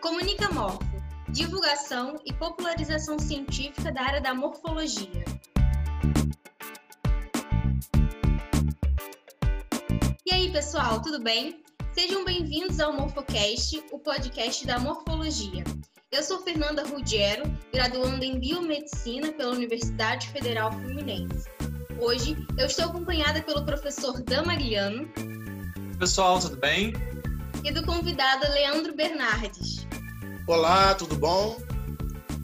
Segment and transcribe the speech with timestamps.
[0.00, 0.78] Comunica Morfo,
[1.28, 5.24] divulgação e popularização científica da área da morfologia.
[10.24, 11.64] E aí, pessoal, tudo bem?
[11.92, 15.64] Sejam bem-vindos ao Morfocast, o podcast da morfologia.
[16.12, 21.48] Eu sou Fernanda Ruggiero, graduanda em Biomedicina pela Universidade Federal Fluminense.
[22.00, 25.08] Hoje eu estou acompanhada pelo professor Damariano.
[25.98, 26.92] Pessoal, tudo bem?
[27.64, 29.77] E do convidado Leandro Bernardes.
[30.48, 31.58] Olá, tudo bom?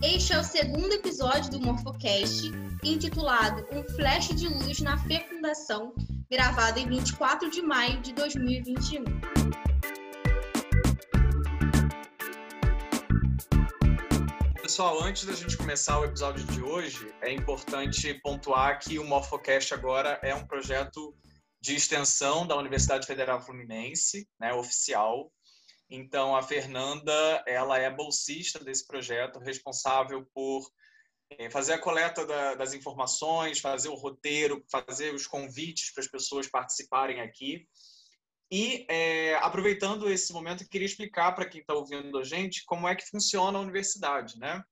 [0.03, 5.95] Este é o segundo episódio do Morfocast, intitulado Um Flash de Luz na Fecundação,
[6.31, 9.05] gravado em 24 de maio de 2021.
[14.61, 19.73] Pessoal, antes da gente começar o episódio de hoje, é importante pontuar que o Morfocast
[19.73, 21.17] agora é um projeto
[21.59, 25.33] de extensão da Universidade Federal Fluminense, né, oficial.
[25.91, 30.67] Então, a Fernanda, ela é bolsista desse projeto, responsável por
[31.31, 36.11] é, fazer a coleta da, das informações, fazer o roteiro, fazer os convites para as
[36.11, 37.67] pessoas participarem aqui.
[38.51, 42.95] E, é, aproveitando esse momento, queria explicar para quem está ouvindo a gente como é
[42.95, 44.39] que funciona a universidade.
[44.39, 44.63] Né?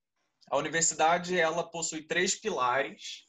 [0.51, 3.25] A universidade ela possui três pilares.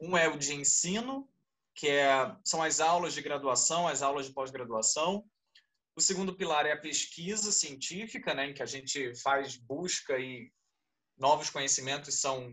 [0.00, 1.28] Um é o de ensino,
[1.74, 5.24] que é, são as aulas de graduação, as aulas de pós-graduação.
[5.96, 10.50] O segundo pilar é a pesquisa científica, né, em que a gente faz busca e
[11.16, 12.52] novos conhecimentos são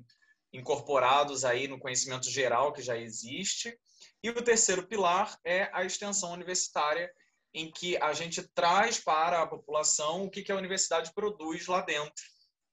[0.54, 3.76] incorporados aí no conhecimento geral que já existe.
[4.24, 7.12] E o terceiro pilar é a extensão universitária,
[7.54, 12.24] em que a gente traz para a população o que, a universidade produz lá dentro.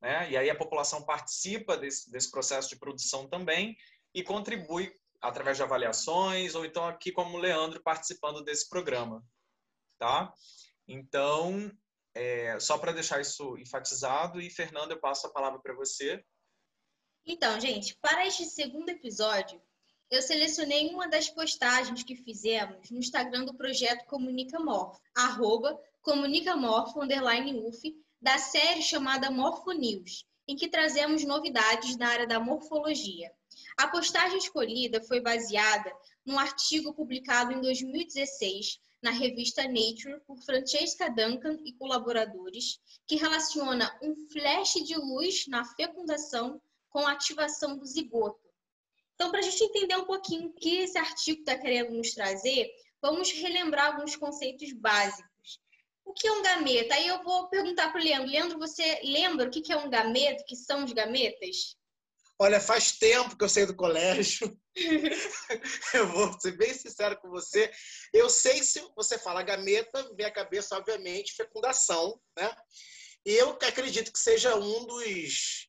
[0.03, 0.31] Né?
[0.31, 3.77] E aí a população participa desse, desse processo de produção também
[4.15, 9.25] e contribui através de avaliações, ou então aqui como o Leandro participando desse programa.
[9.99, 10.33] Tá?
[10.87, 11.71] Então,
[12.15, 16.25] é, só para deixar isso enfatizado, e Fernanda, eu passo a palavra para você.
[17.27, 19.61] Então, gente, para este segundo episódio,
[20.11, 27.95] eu selecionei uma das postagens que fizemos no Instagram do projeto Comunicamorfo, arroba comunicamorfo, UF,
[28.21, 33.31] da série chamada Morfo News, em que trazemos novidades na área da morfologia.
[33.77, 35.95] A postagem escolhida foi baseada
[36.25, 43.97] num artigo publicado em 2016 na revista Nature por Francesca Duncan e colaboradores, que relaciona
[44.03, 46.61] um flash de luz na fecundação
[46.91, 48.49] com a ativação do zigoto
[49.19, 52.71] então, para a gente entender um pouquinho o que esse artigo está querendo nos trazer,
[53.03, 55.59] vamos relembrar alguns conceitos básicos.
[56.05, 56.95] O que é um gameta?
[56.95, 58.31] Aí eu vou perguntar para o Leandro.
[58.31, 60.43] Leandro, você lembra o que é um gameta?
[60.43, 61.77] O que são os gametas?
[62.41, 64.57] Olha, faz tempo que eu saí do colégio.
[65.95, 67.71] eu vou ser bem sincero com você.
[68.13, 72.57] Eu sei se você fala gameta, vem cabeça, obviamente, fecundação, né?
[73.27, 75.69] E eu acredito que seja um dos.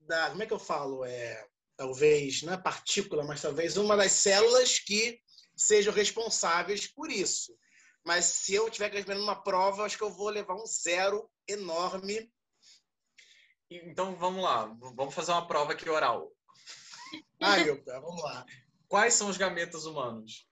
[0.00, 1.02] Da, como é que eu falo?
[1.04, 1.46] É,
[1.76, 5.18] talvez, não é partícula, mas talvez uma das células que
[5.56, 7.56] sejam responsáveis por isso.
[8.04, 11.30] Mas se eu tiver que responder uma prova, acho que eu vou levar um zero
[11.48, 12.30] enorme.
[13.84, 16.30] Então vamos lá, vamos fazer uma prova aqui oral.
[17.40, 18.44] Ai, meu pai, vamos lá.
[18.88, 20.46] Quais são os gametas humanos?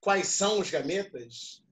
[0.00, 1.62] Quais são os gametas?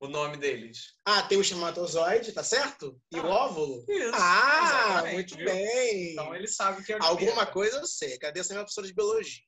[0.00, 0.94] o nome deles.
[1.04, 3.00] Ah, tem o espermatozoide, tá certo?
[3.12, 3.84] E ah, o óvulo?
[3.88, 4.12] Isso.
[4.14, 5.44] Ah, muito viu?
[5.44, 6.12] bem.
[6.12, 8.16] Então ele sabe que é o Alguma coisa eu sei.
[8.18, 9.42] Cadê essa minha professora de biologia?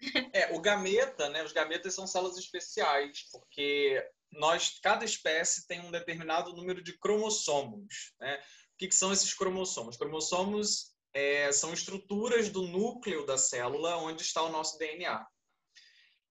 [0.34, 1.44] É, o gameta, né?
[1.44, 8.12] Os gametas são células especiais, porque nós, cada espécie tem um determinado número de cromossomos,
[8.18, 8.42] né?
[8.74, 9.96] O que, que são esses cromossomos?
[9.96, 15.26] Cromossomos é, são estruturas do núcleo da célula onde está o nosso DNA.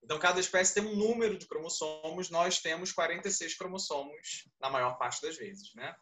[0.02, 5.22] Então, cada espécie tem um número de cromossomos, nós temos 46 cromossomos na maior parte
[5.22, 5.94] das vezes, né?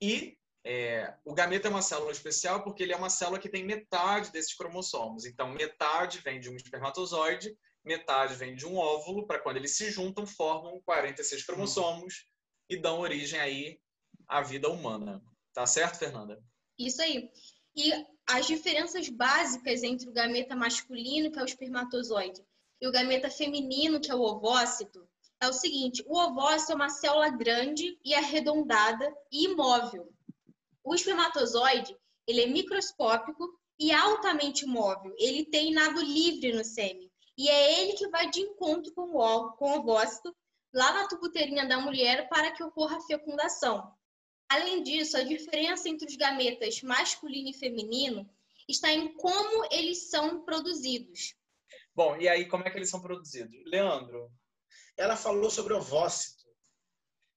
[0.00, 3.64] E é, o gameta é uma célula especial porque ele é uma célula que tem
[3.64, 5.24] metade desses cromossomos.
[5.24, 9.90] Então, metade vem de um espermatozoide, metade vem de um óvulo, para quando eles se
[9.90, 12.26] juntam, formam 46 cromossomos
[12.68, 13.80] e dão origem aí
[14.28, 15.22] à vida humana.
[15.56, 16.38] Tá certo, Fernanda?
[16.78, 17.30] Isso aí.
[17.74, 17.90] E
[18.28, 22.44] as diferenças básicas entre o gameta masculino, que é o espermatozoide,
[22.78, 25.08] e o gameta feminino, que é o ovócito,
[25.40, 30.12] é o seguinte: o ovócito é uma célula grande e arredondada e imóvel.
[30.84, 33.48] O espermatozoide, ele é microscópico
[33.78, 35.14] e altamente móvel.
[35.16, 37.10] Ele tem nado livre no sêmen.
[37.34, 40.36] E é ele que vai de encontro com o, com o ovócito
[40.74, 43.90] lá na tubuteirinha da mulher para que ocorra a fecundação.
[44.48, 48.28] Além disso, a diferença entre os gametas masculino e feminino
[48.68, 51.34] está em como eles são produzidos.
[51.94, 53.56] Bom, e aí como é que eles são produzidos?
[53.64, 54.30] Leandro?
[54.96, 56.44] Ela falou sobre ovócito.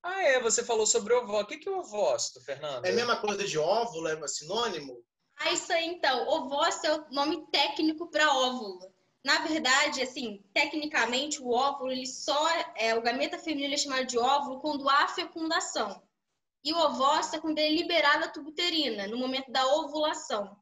[0.03, 1.53] Ah, é, você falou sobre ovócito.
[1.53, 2.87] O que é ovócito, Fernanda?
[2.87, 5.03] É a mesma coisa de óvulo, é sinônimo?
[5.37, 6.27] Ah, isso aí então.
[6.27, 8.93] Ovócito é o nome técnico para óvulo.
[9.23, 14.17] Na verdade, assim, tecnicamente, o óvulo, ele só é o gameta feminino é chamado de
[14.17, 16.01] óvulo quando há fecundação.
[16.63, 20.57] E o ovócito é quando ele é liberado a tubuterina, no momento da ovulação.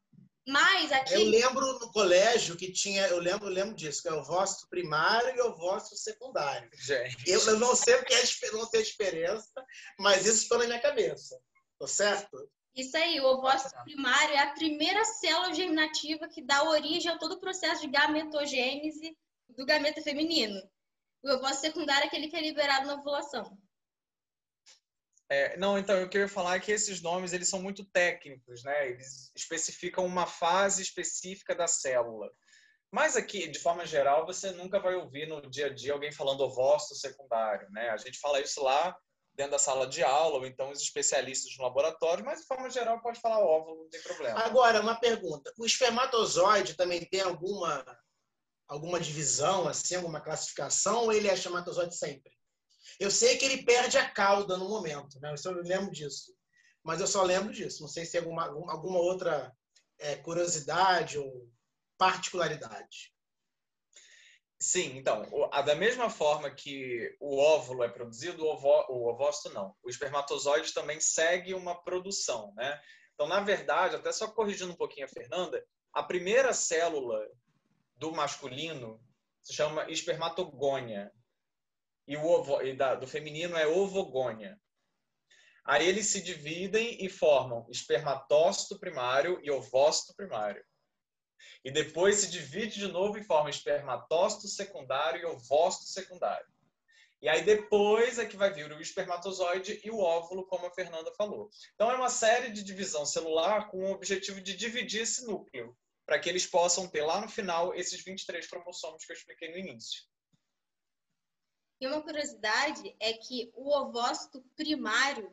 [0.46, 1.12] Mas aqui.
[1.12, 4.66] Eu lembro no colégio que tinha, eu lembro, eu lembro disso, que é o ovócito
[4.70, 6.70] primário e o ovócito secundário.
[6.72, 7.28] Gente.
[7.28, 9.66] Eu, eu não sei o que é não sei a diferença,
[9.98, 11.38] mas isso ficou na minha cabeça.
[11.78, 12.50] Tô certo?
[12.74, 17.32] Isso aí, o ovócito primário é a primeira célula germinativa que dá origem a todo
[17.32, 19.14] o processo de gametogênese
[19.50, 20.58] do gameta feminino.
[21.22, 23.58] O ovócito secundário é aquele que é liberado na ovulação.
[25.30, 28.88] É, não, então, eu ia falar que esses nomes eles são muito técnicos, né?
[28.88, 32.30] Eles especificam uma fase específica da célula.
[32.90, 36.40] Mas aqui, de forma geral, você nunca vai ouvir no dia a dia alguém falando
[36.40, 37.90] ovócito secundário, né?
[37.90, 38.96] A gente fala isso lá
[39.34, 43.00] dentro da sala de aula, ou então os especialistas no laboratório, mas de forma geral
[43.00, 44.40] pode falar óvulo, não tem problema.
[44.40, 45.52] Agora, uma pergunta.
[45.58, 47.84] O espermatozoide também tem alguma,
[48.66, 52.37] alguma divisão, assim, alguma classificação, ou ele é espermatozoide sempre?
[52.98, 55.32] Eu sei que ele perde a cauda no momento, né?
[55.32, 56.32] Eu só lembro disso.
[56.82, 57.82] Mas eu só lembro disso.
[57.82, 59.54] Não sei se tem alguma, alguma outra
[59.98, 61.48] é, curiosidade ou
[61.96, 63.12] particularidade.
[64.60, 65.24] Sim, então,
[65.64, 69.74] da mesma forma que o óvulo é produzido, o, ovo, o ovócito não.
[69.82, 72.80] O espermatozoide também segue uma produção, né?
[73.14, 77.24] Então, na verdade, até só corrigindo um pouquinho a Fernanda, a primeira célula
[77.96, 79.00] do masculino
[79.42, 81.12] se chama espermatogônia
[82.08, 84.58] e o ovo, e da, do feminino é ovogônia.
[85.62, 90.64] Aí eles se dividem e formam espermatócito primário e ovócito primário.
[91.62, 96.46] E depois se divide de novo e forma espermatócito secundário e ovócito secundário.
[97.20, 101.12] E aí depois é que vai vir o espermatozoide e o óvulo, como a Fernanda
[101.14, 101.50] falou.
[101.74, 105.76] Então é uma série de divisão celular com o objetivo de dividir esse núcleo,
[106.06, 109.58] para que eles possam ter lá no final esses 23 cromossomos que eu expliquei no
[109.58, 110.07] início.
[111.80, 115.32] E uma curiosidade é que o ovócito primário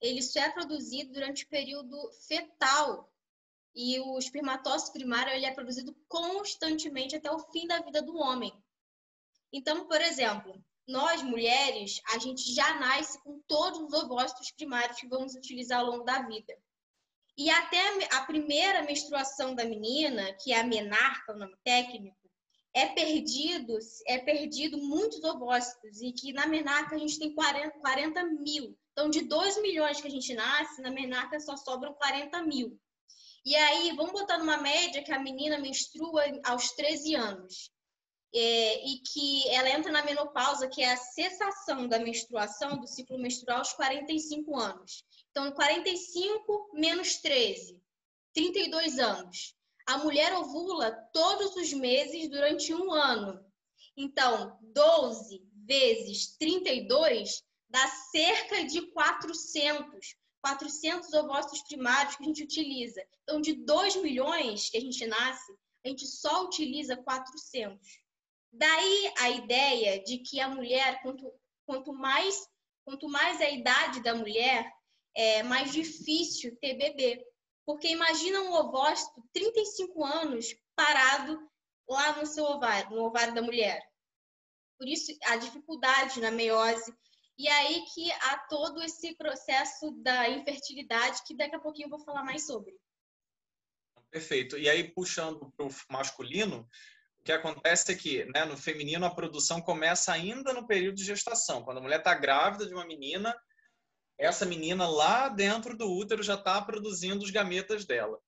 [0.00, 3.12] ele só é produzido durante o período fetal
[3.74, 8.52] e o espermatócito primário ele é produzido constantemente até o fim da vida do homem.
[9.52, 15.08] Então, por exemplo, nós mulheres, a gente já nasce com todos os ovócitos primários que
[15.08, 16.56] vamos utilizar ao longo da vida.
[17.36, 22.19] E até a primeira menstruação da menina, que é a menarca, o nome técnico,
[22.74, 28.24] é perdido, é perdido muitos ovócitos e que na menarca a gente tem 40, 40
[28.24, 28.78] mil.
[28.92, 32.78] Então, de 2 milhões que a gente nasce, na menarca só sobram 40 mil.
[33.44, 37.70] E aí, vamos botar numa média que a menina menstrua aos 13 anos.
[38.32, 43.18] É, e que ela entra na menopausa, que é a cessação da menstruação, do ciclo
[43.18, 45.04] menstrual, aos 45 anos.
[45.30, 47.80] Então, 45 menos 13,
[48.32, 49.56] 32 anos.
[49.90, 53.44] A mulher ovula todos os meses durante um ano.
[53.96, 60.14] Então, 12 vezes 32 dá cerca de 400.
[60.40, 63.04] 400 ovócitos primários que a gente utiliza.
[63.24, 65.52] Então, de 2 milhões que a gente nasce,
[65.84, 67.84] a gente só utiliza 400.
[68.52, 71.34] Daí a ideia de que a mulher, quanto,
[71.66, 72.46] quanto, mais,
[72.84, 74.72] quanto mais a idade da mulher,
[75.16, 77.26] é mais difícil ter bebê.
[77.64, 81.38] Porque imagina um ovócito 35 anos parado
[81.88, 83.82] lá no seu ovário, no ovário da mulher.
[84.78, 86.92] Por isso, a dificuldade na meiose
[87.40, 92.04] e aí que há todo esse processo da infertilidade, que daqui a pouquinho eu vou
[92.04, 92.76] falar mais sobre.
[94.10, 94.58] Perfeito.
[94.58, 96.68] E aí, puxando para o masculino,
[97.18, 101.04] o que acontece é que né, no feminino a produção começa ainda no período de
[101.04, 101.62] gestação.
[101.62, 103.34] Quando a mulher está grávida de uma menina,
[104.20, 108.18] essa menina lá dentro do útero já está produzindo os gametas dela.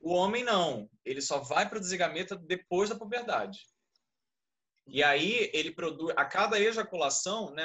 [0.00, 0.88] O homem não.
[1.04, 3.58] Ele só vai produzir gameta depois da puberdade.
[4.86, 7.64] E aí ele produz a cada ejaculação, né,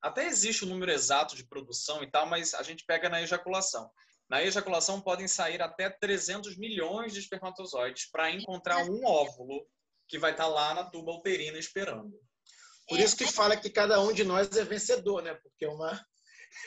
[0.00, 3.22] até existe o um número exato de produção e tal, mas a gente pega na
[3.22, 3.90] ejaculação.
[4.28, 9.66] Na ejaculação podem sair até 300 milhões de espermatozoides para encontrar um óvulo
[10.06, 12.18] que vai estar tá lá na tuba uterina esperando.
[12.86, 15.34] Por isso que fala que cada um de nós é vencedor, né?
[15.34, 16.02] Porque é uma,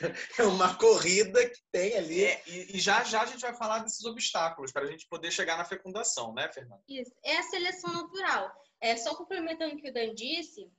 [0.38, 2.24] é uma corrida que tem ali.
[2.24, 5.30] É, e, e, já já a gente vai falar desses obstáculos para a gente poder
[5.30, 6.82] chegar na fecundação, né, Fernanda?
[6.88, 7.12] Isso.
[7.24, 8.50] É a seleção natural.
[8.80, 10.70] É, só complementando o que o Dan disse,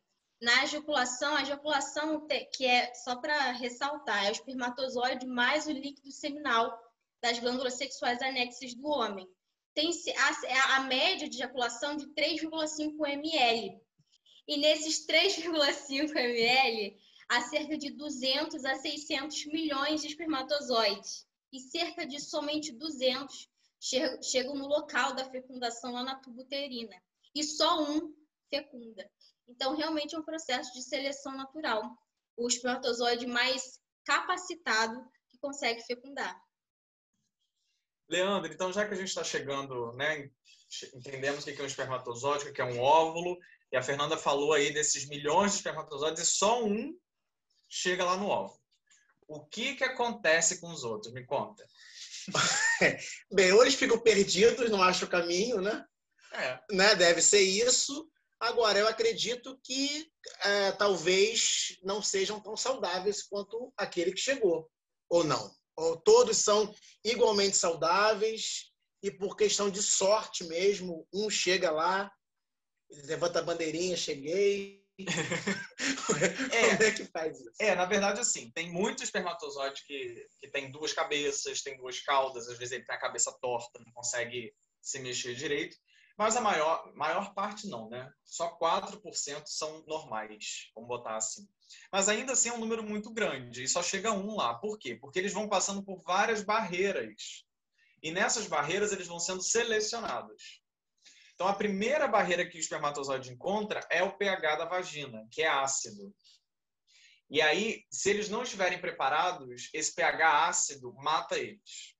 [0.41, 6.11] na ejaculação, a ejaculação, que é, só para ressaltar, é o espermatozoide mais o líquido
[6.11, 6.77] seminal
[7.21, 9.25] das glândulas sexuais anexas do homem.
[9.73, 13.81] Tem a, é a média de ejaculação de 3,5 ml.
[14.45, 16.97] E nesses 3,5 ml,
[17.29, 23.49] há cerca de 200 a 600 milhões de espermatozoides e cerca de somente 200
[24.21, 26.95] chegam no local da fecundação lá na tuba uterina
[27.35, 28.15] e só um
[28.49, 29.09] fecunda.
[29.47, 31.83] Então, realmente é um processo de seleção natural.
[32.37, 36.39] O espermatozoide mais capacitado que consegue fecundar.
[38.07, 40.29] Leandro, então já que a gente está chegando, né,
[40.93, 43.37] entendemos o que é um espermatozoide, o que é um óvulo,
[43.71, 46.97] e a Fernanda falou aí desses milhões de espermatozoides e só um
[47.73, 48.61] chega lá no óvulo.
[49.27, 51.11] O que, que acontece com os outros?
[51.11, 51.65] Me conta.
[53.31, 55.83] Bem, ou eles ficam perdidos, não acham o caminho, né?
[56.33, 56.59] É.
[56.71, 56.95] né?
[56.95, 58.07] Deve ser isso.
[58.39, 60.11] Agora, eu acredito que
[60.43, 64.69] é, talvez não sejam tão saudáveis quanto aquele que chegou,
[65.09, 65.51] ou não.
[65.75, 72.11] Ou todos são igualmente saudáveis e por questão de sorte mesmo, um chega lá,
[73.05, 74.82] levanta a bandeirinha, cheguei.
[76.51, 77.51] é, Como é que faz isso?
[77.59, 82.47] É, na verdade, assim, tem muitos espermatozoides que, que tem duas cabeças, tem duas caudas,
[82.47, 85.77] às vezes ele tem a cabeça torta, não consegue se mexer direito.
[86.15, 88.11] Mas a maior, maior parte não, né?
[88.23, 91.47] Só 4% são normais, vamos botar assim.
[91.91, 94.53] Mas ainda assim é um número muito grande e só chega um lá.
[94.53, 94.95] Por quê?
[94.95, 97.43] Porque eles vão passando por várias barreiras.
[98.01, 100.61] E nessas barreiras eles vão sendo selecionados.
[101.43, 105.49] Então a primeira barreira que o espermatozoide encontra é o pH da vagina, que é
[105.49, 106.15] ácido.
[107.29, 111.97] E aí, se eles não estiverem preparados, esse pH ácido mata eles.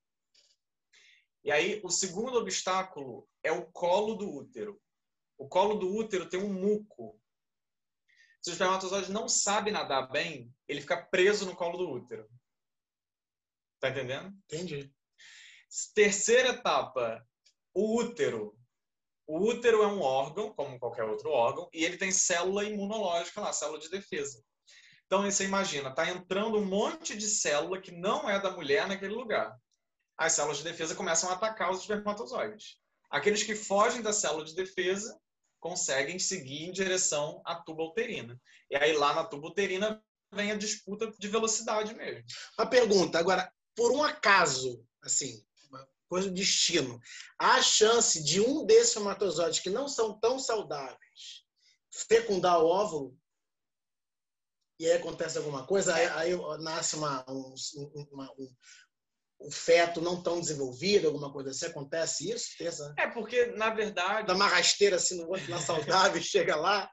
[1.43, 4.81] E aí, o segundo obstáculo é o colo do útero.
[5.37, 7.21] O colo do útero tem um muco.
[8.41, 12.29] Se o espermatozoide não sabe nadar bem, ele fica preso no colo do útero.
[13.81, 14.33] Tá entendendo?
[14.45, 14.89] Entendi.
[15.93, 17.27] Terceira etapa,
[17.73, 18.57] o útero.
[19.25, 23.53] O útero é um órgão, como qualquer outro órgão, e ele tem célula imunológica lá,
[23.53, 24.43] célula de defesa.
[25.05, 29.13] Então, você imagina, tá entrando um monte de célula que não é da mulher naquele
[29.13, 29.55] lugar.
[30.17, 32.77] As células de defesa começam a atacar os espermatozoides.
[33.09, 35.17] Aqueles que fogem da célula de defesa
[35.59, 38.39] conseguem seguir em direção à tuba uterina.
[38.69, 42.23] E aí lá na tuba uterina vem a disputa de velocidade mesmo.
[42.57, 45.43] Uma pergunta, agora, por um acaso, assim,
[46.13, 47.01] coisa do destino,
[47.39, 51.43] há chance de um desses espermatozoides que não são tão saudáveis
[52.07, 53.17] fecundar o óvulo?
[54.79, 57.55] E aí acontece alguma coisa, aí, aí nasce uma, um,
[58.11, 58.55] uma, um,
[59.39, 61.65] o feto não tão desenvolvido, alguma coisa assim?
[61.65, 62.55] Acontece isso?
[62.59, 62.93] Terça?
[62.95, 64.27] É, porque, na verdade.
[64.27, 66.91] Dá uma rasteira assim no outro, lá saudável, chega lá.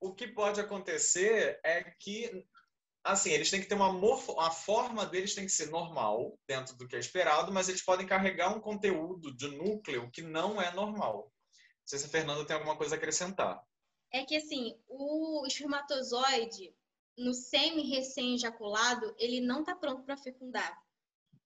[0.00, 2.44] O que pode acontecer é que,
[3.04, 4.38] assim, eles têm que ter uma morfo...
[4.40, 8.06] A forma deles tem que ser normal, dentro do que é esperado, mas eles podem
[8.06, 11.30] carregar um conteúdo de núcleo que não é normal.
[11.80, 13.62] Não sei se a Fernanda tem alguma coisa a acrescentar.
[14.10, 16.74] É que, assim, o espermatozoide,
[17.16, 20.84] no semi-recém-ejaculado, ele não está pronto para fecundar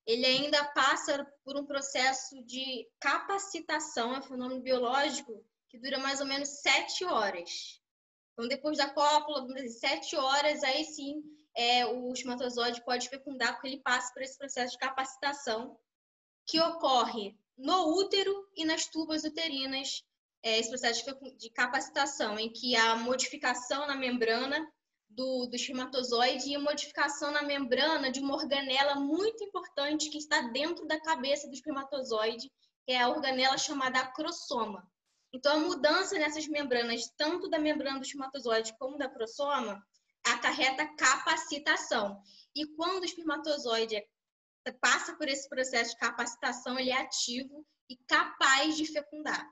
[0.08, 6.18] ele ainda passa por um processo de capacitação, é um fenômeno biológico que dura mais
[6.18, 7.78] ou menos sete horas.
[8.32, 11.22] Então, depois da cópula, sete horas, aí sim
[11.58, 15.76] é, o espermatozoide pode fecundar, porque ele passa por esse processo de capacitação
[16.46, 20.04] que ocorre no útero e nas tubas uterinas,
[20.40, 21.04] é, esse processo
[21.36, 24.64] de, capacitação, em que a modificação na membrana
[25.10, 30.86] do, do espermatozoide e modificação na membrana de uma organela muito importante que está dentro
[30.86, 32.48] da cabeça do espermatozoide,
[32.86, 34.88] que é a organela chamada acrosoma.
[35.32, 39.84] Então, a mudança nessas membranas, tanto da membrana do espermatozoide como da acrosoma,
[40.32, 42.20] acarreta capacitação.
[42.54, 47.96] E quando o espermatozoide é, passa por esse processo de capacitação, ele é ativo e
[48.06, 49.46] capaz de fecundar.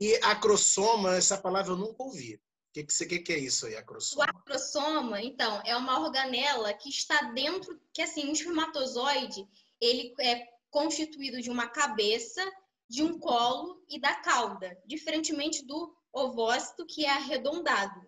[0.00, 2.40] E acrosoma, essa palavra eu nunca ouvi
[2.74, 4.24] que, que, que, que é isso aí, acrossoma?
[4.26, 9.48] O acrossoma, então, é uma organela que está dentro, que assim, o espermatozoide,
[9.80, 12.44] ele é constituído de uma cabeça,
[12.88, 18.00] de um colo e da cauda, diferentemente do ovócito, que é arredondado.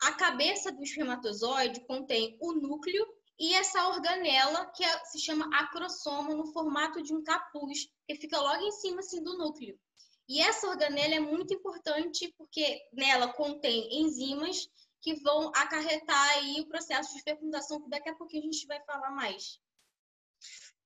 [0.00, 3.06] A cabeça do espermatozoide contém o núcleo
[3.38, 8.40] e essa organela que é, se chama acrossoma no formato de um capuz, que fica
[8.40, 9.78] logo em cima assim, do núcleo.
[10.28, 14.68] E essa organela é muito importante porque nela contém enzimas
[15.00, 18.82] que vão acarretar aí o processo de fecundação, que daqui a pouquinho a gente vai
[18.84, 19.58] falar mais.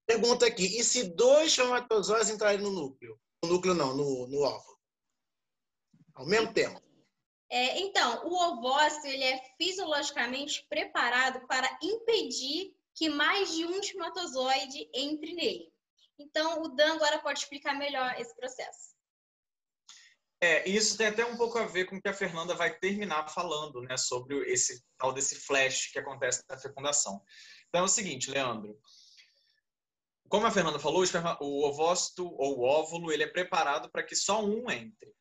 [0.06, 3.18] Pergunta aqui, e se dois espermatozoides entrarem no núcleo?
[3.42, 4.78] No núcleo não, no, no óvulo.
[6.14, 6.80] Ao mesmo tempo.
[7.50, 14.88] É, então, o ovócito ele é fisiologicamente preparado para impedir que mais de um espermatozoide
[14.94, 15.72] entre nele.
[16.18, 18.94] Então, o Dan agora pode explicar melhor esse processo.
[20.40, 23.28] É, isso tem até um pouco a ver com o que a Fernanda vai terminar
[23.28, 27.22] falando, né, sobre esse tal desse flash que acontece na fecundação.
[27.68, 28.78] Então é o seguinte, Leandro.
[30.28, 31.02] Como a Fernanda falou,
[31.40, 35.14] o ovócito ou o óvulo ele é preparado para que só um entre.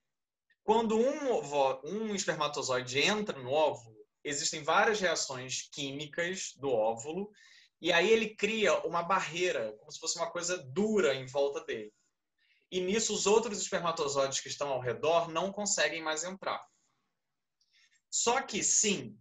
[0.63, 7.31] Quando um, um espermatozoide entra no óvulo, existem várias reações químicas do óvulo
[7.81, 11.93] e aí ele cria uma barreira, como se fosse uma coisa dura em volta dele.
[12.71, 16.65] E nisso os outros espermatozoides que estão ao redor não conseguem mais entrar.
[18.09, 19.19] Só que sim,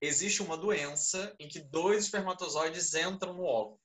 [0.00, 3.80] existe uma doença em que dois espermatozoides entram no óvulo.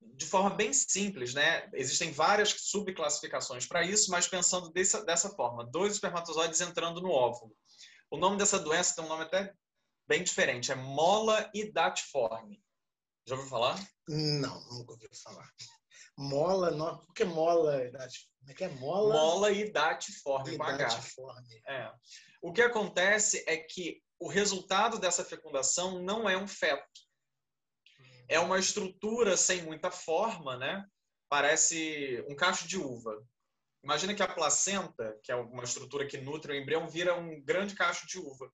[0.00, 1.68] De forma bem simples, né?
[1.74, 7.54] Existem várias subclassificações para isso, mas pensando dessa, dessa forma, dois espermatozoides entrando no óvulo.
[8.10, 9.54] O nome dessa doença tem um nome até
[10.08, 12.62] bem diferente, é mola hidatiforme.
[13.26, 13.78] Já ouviu falar?
[14.08, 15.48] Não, nunca ouvi falar.
[16.18, 17.80] Mola, não, por que mola?
[18.40, 19.14] Como é que é mola?
[19.14, 21.62] Mola hidatiforme, idatiforme.
[21.66, 21.90] É.
[22.42, 27.00] O que acontece é que o resultado dessa fecundação não é um feto.
[28.30, 30.86] É uma estrutura sem muita forma, né?
[31.28, 33.20] Parece um cacho de uva.
[33.82, 37.74] Imagina que a placenta, que é uma estrutura que nutre o embrião, vira um grande
[37.74, 38.48] cacho de uva.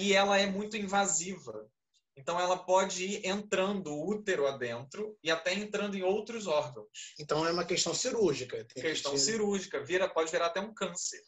[0.00, 1.70] E ela é muito invasiva.
[2.16, 7.14] Então, ela pode ir entrando o útero adentro e até entrando em outros órgãos.
[7.20, 8.64] Então, é uma questão cirúrgica.
[8.74, 9.84] questão que cirúrgica.
[9.84, 11.22] Vira, pode virar até um câncer.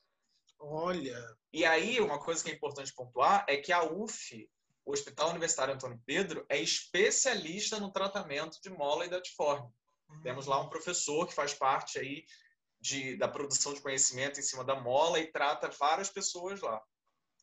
[0.59, 1.17] Olha.
[1.53, 4.51] E aí, uma coisa que é importante pontuar é que a UF,
[4.89, 9.71] o Hospital Universitário Antônio Pedro, é especialista no tratamento de mola e datiforme.
[10.09, 10.21] Uhum.
[10.23, 12.25] Temos lá um professor que faz parte aí
[12.81, 16.81] de, da produção de conhecimento em cima da mola e trata várias pessoas lá.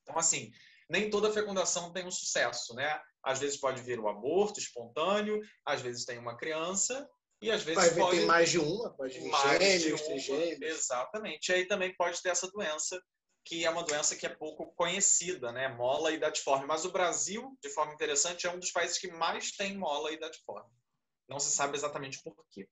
[0.01, 0.51] Então, assim,
[0.89, 2.99] nem toda fecundação tem um sucesso, né?
[3.21, 7.07] Às vezes pode vir o aborto espontâneo, às vezes tem uma criança
[7.43, 10.65] e às vezes pode ter mais de uma, pode vir mais gêmeos, de uma.
[10.65, 11.49] Exatamente.
[11.49, 12.99] E aí também pode ter essa doença
[13.45, 15.67] que é uma doença que é pouco conhecida, né?
[15.67, 16.65] Mola e datiforme.
[16.65, 20.19] Mas o Brasil, de forma interessante, é um dos países que mais tem mola e
[20.19, 20.69] datiforme.
[21.29, 22.67] Não se sabe exatamente por quê.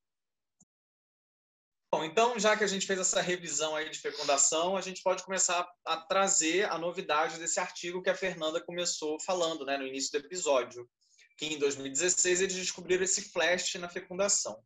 [1.92, 5.22] Bom, então, já que a gente fez essa revisão aí de fecundação, a gente pode
[5.24, 10.12] começar a trazer a novidade desse artigo que a Fernanda começou falando né, no início
[10.12, 10.90] do episódio,
[11.38, 14.60] que em 2016 eles descobriram esse flash na fecundação.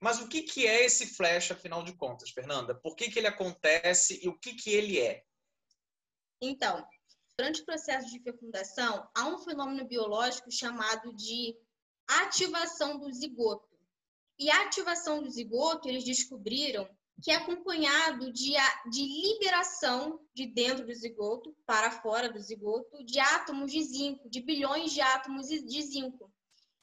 [0.00, 2.74] Mas o que, que é esse flash, afinal de contas, Fernanda?
[2.74, 5.24] Por que, que ele acontece e o que, que ele é?
[6.40, 6.86] Então,
[7.38, 11.56] durante o processo de fecundação, há um fenômeno biológico chamado de
[12.06, 13.76] ativação do zigoto.
[14.38, 16.88] E a ativação do zigoto, eles descobriram
[17.22, 18.52] que é acompanhado de,
[18.90, 24.42] de liberação de dentro do zigoto para fora do zigoto de átomos de zinco, de
[24.42, 26.30] bilhões de átomos de zinco.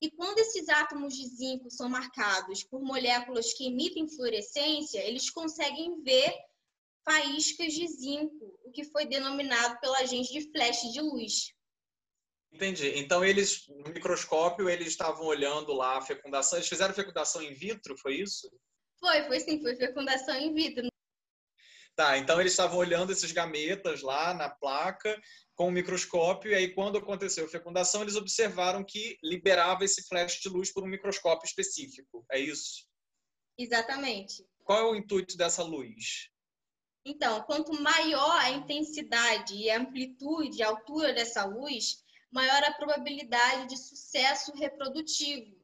[0.03, 6.03] E quando esses átomos de zinco são marcados por moléculas que emitem fluorescência, eles conseguem
[6.03, 6.29] ver
[7.05, 11.53] faíscas de zinco, o que foi denominado pela gente de flash de luz.
[12.51, 12.99] Entendi.
[12.99, 16.59] Então eles, no microscópio, eles estavam olhando lá a fecundação.
[16.59, 18.51] Eles fizeram fecundação in vitro, foi isso?
[18.99, 20.92] Foi, foi sim, foi fecundação in vitro.
[21.95, 25.21] Tá, então eles estavam olhando esses gametas lá na placa
[25.55, 30.39] com o microscópio, e aí quando aconteceu a fecundação, eles observaram que liberava esse flash
[30.39, 32.25] de luz por um microscópio específico.
[32.31, 32.87] É isso?
[33.55, 34.43] Exatamente.
[34.63, 36.29] Qual é o intuito dessa luz?
[37.05, 43.67] Então, quanto maior a intensidade e a amplitude, a altura dessa luz, maior a probabilidade
[43.67, 45.55] de sucesso reprodutivo.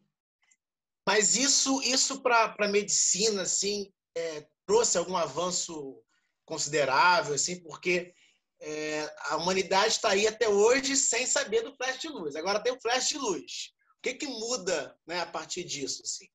[1.07, 6.03] Mas isso, isso para a medicina, assim, é, trouxe algum avanço
[6.49, 8.13] considerável, assim, porque
[8.59, 12.35] é, a humanidade está aí até hoje sem saber do flash de luz.
[12.35, 13.71] Agora tem o flash de luz.
[13.99, 16.01] O que, que muda né, a partir disso?
[16.03, 16.27] Assim?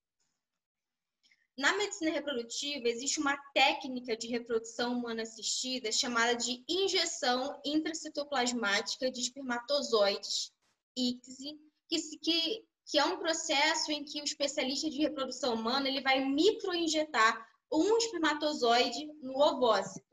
[1.59, 9.20] Na medicina reprodutiva, existe uma técnica de reprodução humana assistida chamada de injeção intracitoplasmática de
[9.20, 10.53] espermatozoides,
[10.96, 16.00] ICSI, que, que, que é um processo em que o especialista de reprodução humana ele
[16.00, 20.04] vai microinjetar um espermatozoide no ovócito.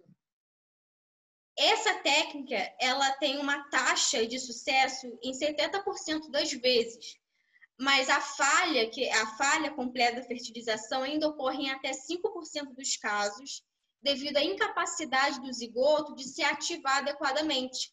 [1.57, 7.17] Essa técnica ela tem uma taxa de sucesso em 70% das vezes,
[7.79, 12.95] mas a falha, que a falha completa da fertilização ainda ocorre em até 5% dos
[12.97, 13.63] casos,
[14.01, 17.91] devido à incapacidade do zigoto de se ativar adequadamente.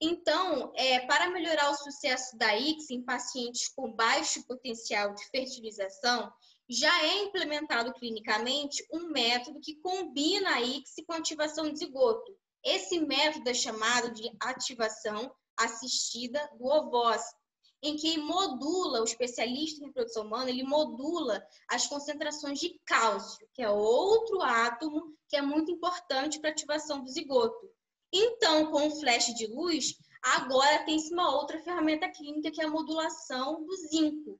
[0.00, 6.32] Então, é, para melhorar o sucesso da ICS em pacientes com baixo potencial de fertilização,
[6.68, 12.34] já é implementado clinicamente um método que combina a ICS com ativação de zigoto.
[12.64, 17.40] Esse método é chamado de ativação assistida do ovócito
[17.82, 23.62] em que modula, o especialista em reprodução humana, ele modula as concentrações de cálcio, que
[23.62, 27.70] é outro átomo que é muito importante para a ativação do zigoto.
[28.12, 32.70] Então, com o flash de luz, agora tem-se uma outra ferramenta clínica que é a
[32.70, 34.38] modulação do zinco.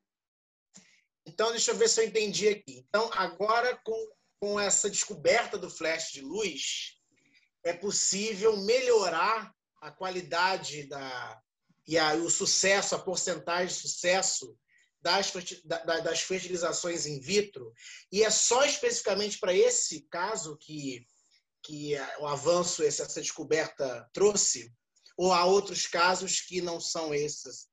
[1.25, 2.85] Então, deixa eu ver se eu entendi aqui.
[2.89, 7.00] Então, agora com, com essa descoberta do flash de luz,
[7.65, 11.41] é possível melhorar a qualidade da,
[11.87, 14.57] e a, o sucesso, a porcentagem de sucesso
[15.03, 15.33] das,
[16.05, 17.73] das fertilizações in vitro.
[18.13, 21.07] E é só especificamente para esse caso que,
[21.63, 24.73] que o avanço, essa descoberta trouxe?
[25.17, 27.69] Ou há outros casos que não são esses?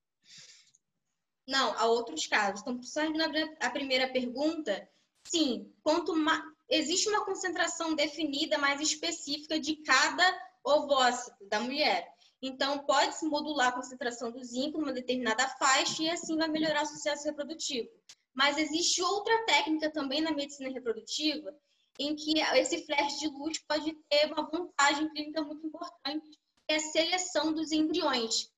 [1.47, 2.61] Não, há outros casos.
[2.61, 4.89] Então, respondendo a primeira pergunta,
[5.25, 10.23] sim, quanto mais, existe uma concentração definida mais específica de cada
[10.63, 12.07] ovócito da mulher.
[12.41, 16.87] Então, pode-se modular a concentração do zinco numa determinada faixa e assim vai melhorar o
[16.87, 17.89] sucesso reprodutivo.
[18.33, 21.55] Mas existe outra técnica também na medicina reprodutiva
[21.99, 26.75] em que esse flash de luz pode ter uma vantagem clínica muito importante, que é
[26.75, 28.51] a seleção dos embriões.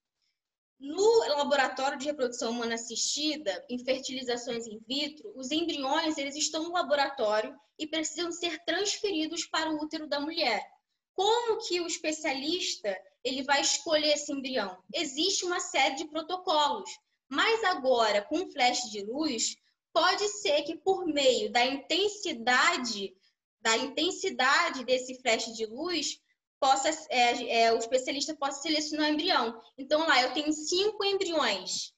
[0.79, 6.71] No laboratório de reprodução humana assistida, em fertilizações in vitro, os embriões eles estão no
[6.71, 10.65] laboratório e precisam ser transferidos para o útero da mulher.
[11.13, 14.81] Como que o especialista ele vai escolher esse embrião?
[14.93, 16.89] Existe uma série de protocolos,
[17.27, 19.57] mas agora com flash de luz
[19.91, 23.13] pode ser que por meio da intensidade
[23.61, 26.17] da intensidade desse flash de luz
[26.59, 29.61] possa é, é, o especialista possa selecionar o embrião.
[29.77, 31.93] Então lá eu tenho cinco embriões.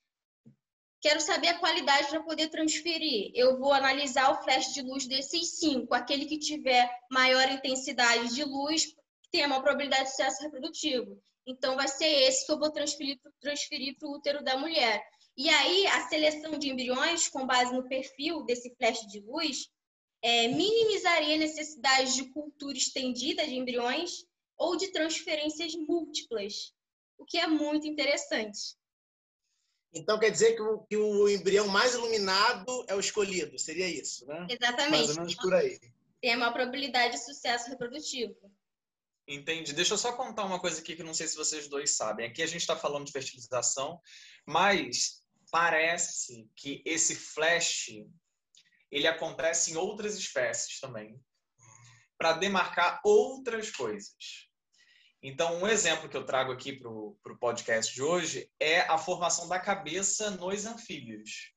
[1.01, 3.31] Quero saber a qualidade para poder transferir.
[3.33, 5.95] Eu vou analisar o flash de luz desses cinco.
[5.95, 8.95] Aquele que tiver maior intensidade de luz
[9.31, 11.19] tem a maior probabilidade de sucesso reprodutivo.
[11.47, 15.03] Então vai ser esse que eu vou transferir para o útero da mulher.
[15.35, 19.69] E aí a seleção de embriões com base no perfil desse flash de luz
[20.21, 24.23] é, minimizaria a necessidade de cultura estendida de embriões
[24.61, 26.71] ou de transferências múltiplas,
[27.17, 28.77] o que é muito interessante.
[29.91, 34.25] Então quer dizer que o, que o embrião mais iluminado é o escolhido, seria isso,
[34.27, 34.45] né?
[34.47, 34.91] Exatamente.
[34.91, 35.79] Mais ou menos por aí.
[36.21, 38.35] Tem a maior probabilidade de sucesso reprodutivo.
[39.27, 39.73] Entendi.
[39.73, 42.27] Deixa eu só contar uma coisa aqui que não sei se vocês dois sabem.
[42.27, 43.99] Aqui a gente está falando de fertilização,
[44.45, 47.89] mas parece que esse flash
[48.91, 51.19] ele acontece em outras espécies também,
[52.17, 54.50] para demarcar outras coisas.
[55.23, 59.47] Então, um exemplo que eu trago aqui para o podcast de hoje é a formação
[59.47, 61.51] da cabeça nos anfíbios.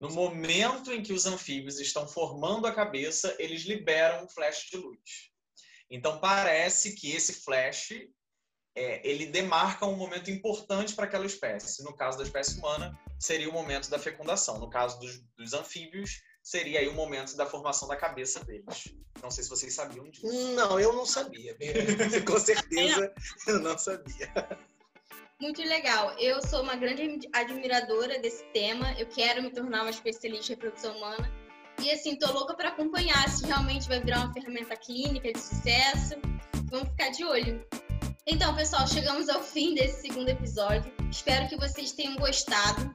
[0.00, 4.78] No momento em que os anfíbios estão formando a cabeça, eles liberam um flash de
[4.78, 5.30] luz.
[5.90, 7.92] Então, parece que esse flash
[8.74, 11.82] é, ele demarca um momento importante para aquela espécie.
[11.84, 14.58] No caso da espécie humana, seria o momento da fecundação.
[14.58, 18.94] No caso dos, dos anfíbios, seria aí o momento da formação da cabeça deles.
[19.20, 20.24] Não sei se vocês sabiam disso.
[20.54, 21.56] Não, eu não sabia.
[22.24, 23.12] Com certeza
[23.48, 24.32] eu não sabia.
[25.40, 26.16] Muito legal.
[26.20, 28.94] Eu sou uma grande admiradora desse tema.
[28.96, 31.28] Eu quero me tornar uma especialista em reprodução humana.
[31.82, 36.14] E assim, tô louca para acompanhar se realmente vai virar uma ferramenta clínica de sucesso.
[36.70, 37.66] Vamos ficar de olho.
[38.24, 40.92] Então, pessoal, chegamos ao fim desse segundo episódio.
[41.10, 42.92] Espero que vocês tenham gostado.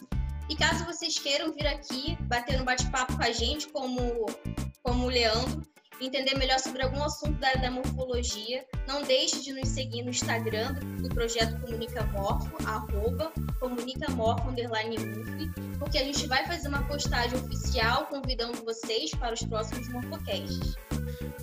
[0.52, 4.26] E caso vocês queiram vir aqui bater um bate-papo com a gente, como,
[4.84, 5.62] como o Leandro,
[6.02, 10.10] entender melhor sobre algum assunto da área da morfologia, não deixe de nos seguir no
[10.10, 14.98] Instagram do, projeto Comunicamorfo, arroba comunicamorfo, underline
[15.80, 20.76] porque a gente vai fazer uma postagem oficial convidando vocês para os próximos Morfocasts.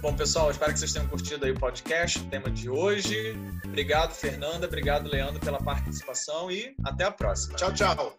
[0.03, 3.35] Bom, pessoal, espero que vocês tenham curtido aí o podcast, o tema de hoje.
[3.65, 4.67] Obrigado, Fernanda.
[4.67, 7.57] Obrigado, Leandro, pela participação e até a próxima.
[7.57, 8.19] Tchau, tchau.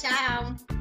[0.00, 0.79] Ciao.